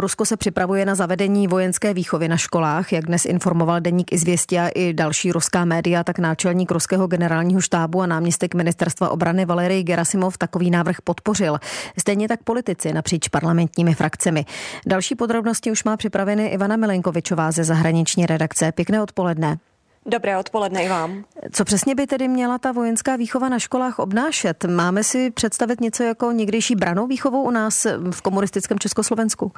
[0.00, 4.92] Rusko se připravuje na zavedení vojenské výchovy na školách, jak dnes informoval deník Izvěstia i
[4.92, 10.70] další ruská média, tak náčelník ruského generálního štábu a náměstek ministerstva obrany Valery Gerasimov takový
[10.70, 11.58] návrh podpořil.
[11.98, 14.44] Stejně tak politici napříč parlamentními frakcemi.
[14.86, 18.72] Další podrobnosti už má připraveny Ivana Milenkovičová ze zahraniční redakce.
[18.72, 19.58] Pěkné odpoledne.
[20.06, 21.24] Dobré odpoledne i vám.
[21.52, 24.64] Co přesně by tedy měla ta vojenská výchova na školách obnášet?
[24.64, 29.52] Máme si představit něco jako někdejší branou výchovu u nás v komunistickém Československu?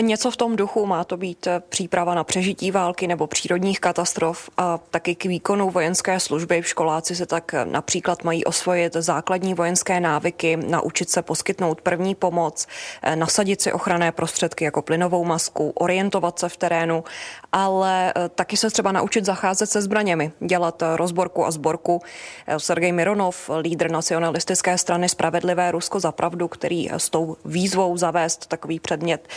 [0.00, 4.50] Něco v tom duchu má to být eh, příprava na přežití války nebo přírodních katastrof
[4.56, 6.62] a taky k výkonu vojenské služby.
[6.64, 12.66] Školáci se tak eh, například mají osvojit základní vojenské návyky, naučit se poskytnout první pomoc,
[13.02, 17.04] eh, nasadit si ochranné prostředky jako plynovou masku, orientovat se v terénu,
[17.52, 22.02] ale taky se třeba naučit zacházet se zbraněmi, dělat rozborku a sborku.
[22.58, 28.80] Sergej Mironov, lídr nacionalistické strany Spravedlivé Rusko za pravdu, který s tou výzvou zavést takový
[28.80, 29.28] předmět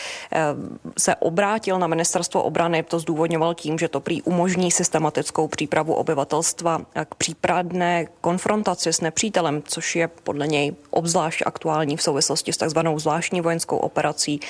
[0.98, 6.80] se obrátil na ministerstvo obrany, to zdůvodňoval tím, že to prý umožní systematickou přípravu obyvatelstva
[7.08, 12.98] k případné konfrontaci s nepřítelem, což je podle něj obzvlášť aktuální v souvislosti s takzvanou
[12.98, 14.40] zvláštní vojenskou operací,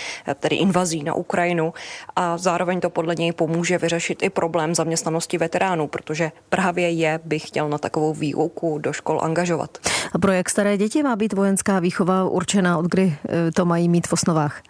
[0.41, 1.75] tedy invazí na Ukrajinu.
[2.17, 7.39] A zároveň to podle něj pomůže vyřešit i problém zaměstnanosti veteránů, protože právě je by
[7.39, 9.78] chtěl na takovou výuku do škol angažovat.
[10.12, 13.89] A pro jak staré děti má být vojenská výchova určená, od kdy eh, to mají
[13.89, 14.62] mít v osnovách?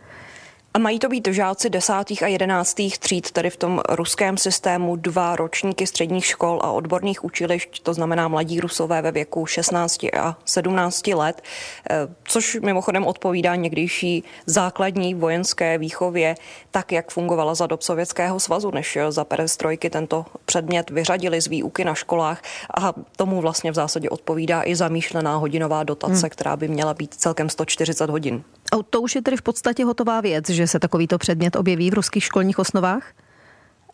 [0.74, 5.36] A mají to být žáci desátých a jedenáctých tříd, tedy v tom ruském systému dva
[5.36, 11.14] ročníky středních škol a odborných učilišť, to znamená mladí rusové ve věku 16 a 17
[11.14, 11.42] let,
[11.90, 16.34] eh, což mimochodem odpovídá někdejší základní vojenské výchově,
[16.70, 21.84] tak jak fungovala za dob Sovětského svazu, než za perestrojky tento předmět vyřadili z výuky
[21.84, 22.42] na školách
[22.76, 26.30] a tomu vlastně v zásadě odpovídá i zamýšlená hodinová dotace, hmm.
[26.30, 28.44] která by měla být celkem 140 hodin.
[28.72, 31.94] A to už je tedy v podstatě hotová věc, že se takovýto předmět objeví v
[31.94, 33.12] ruských školních osnovách?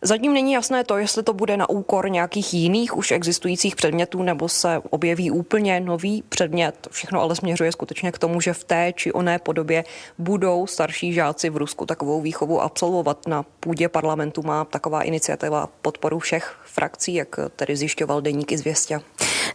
[0.01, 4.49] Zatím není jasné to, jestli to bude na úkor nějakých jiných už existujících předmětů, nebo
[4.49, 6.87] se objeví úplně nový předmět.
[6.91, 9.83] Všechno ale směřuje skutečně k tomu, že v té či oné podobě
[10.17, 13.27] budou starší žáci v Rusku takovou výchovu absolvovat.
[13.27, 19.01] Na půdě parlamentu má taková iniciativa podporu všech frakcí, jak tedy zjišťoval deník Izvěstě.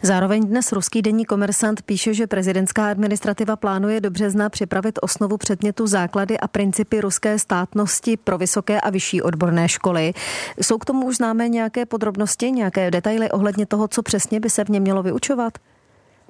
[0.05, 5.87] Zároveň dnes ruský denní komersant píše, že prezidentská administrativa plánuje do března připravit osnovu předmětu
[5.87, 10.13] základy a principy ruské státnosti pro vysoké a vyšší odborné školy.
[10.61, 14.65] Jsou k tomu už známé nějaké podrobnosti, nějaké detaily ohledně toho, co přesně by se
[14.65, 15.57] v něm mělo vyučovat?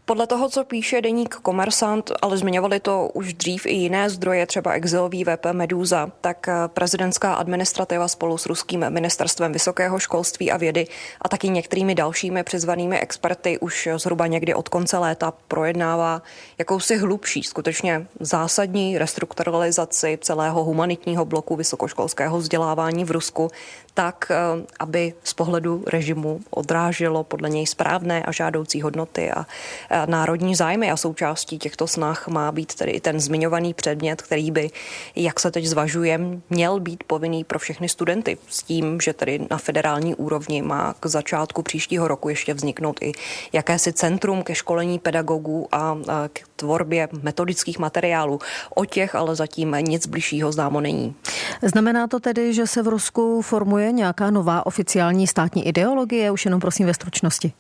[0.08, 4.72] Podle toho, co píše deník Komersant, ale zmiňovali to už dřív i jiné zdroje, třeba
[4.72, 10.88] exilový VP Meduza, tak eh, prezidentská administrativa spolu s ruským ministerstvem vysokého školství a vědy
[11.22, 16.22] a taky některými dalšími přizvanými experty už zhruba někdy od konce léta projednává
[16.58, 23.52] jakousi hlubší, skutečně zásadní restrukturalizaci celého humanitního bloku vysokoškolského vzdělávání v Rusku,
[23.94, 24.36] tak, eh,
[24.80, 29.46] aby z pohledu režimu odráželo podle něj správné a žádoucí hodnoty a
[30.06, 34.70] národní zájmy a součástí těchto snah má být tedy i ten zmiňovaný předmět, který by,
[35.16, 36.20] jak se teď zvažuje,
[36.50, 41.06] měl být povinný pro všechny studenty s tím, že tedy na federální úrovni má k
[41.06, 43.12] začátku příštího roku ještě vzniknout i
[43.54, 45.98] jakési centrum ke školení pedagogů a
[46.34, 48.40] k tvorbě metodických materiálů.
[48.76, 51.16] O těch ale zatím nic bližšího známo není.
[51.62, 56.32] Znamená to tedy, že se v Rusku formuje nějaká nová oficiální státní ideologie?
[56.32, 57.54] Už jenom prosím ve stručnosti.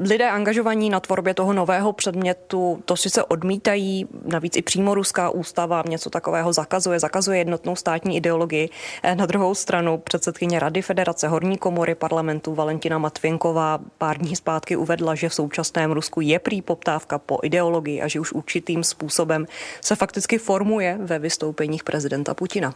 [0.00, 5.82] Lidé angažovaní na tvorbě toho nového předmětu to sice odmítají, navíc i přímo ruská ústava
[5.88, 8.68] něco takového zakazuje, zakazuje jednotnou státní ideologii.
[9.02, 14.76] Eh, na druhou stranu předsedkyně Rady Federace Horní komory parlamentu Valentina Matvinková pár dní zpátky
[14.76, 19.46] uvedla, že v současném Rusku je prý poptávka po ideologii a že už určitým způsobem
[19.80, 22.74] se fakticky formuje ve vystoupeních prezidenta Putina.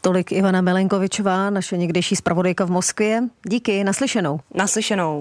[0.00, 3.22] Tolik Ivana Melenkovičová, naše někdejší zpravodajka v Moskvě.
[3.48, 4.40] Díky, naslyšenou.
[4.54, 5.20] Naslyšenou.